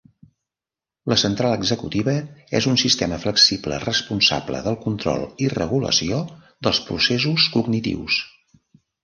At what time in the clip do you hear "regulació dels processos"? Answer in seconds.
5.53-7.47